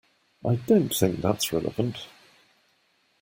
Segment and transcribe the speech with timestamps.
[0.43, 2.07] I don't think that's relevant.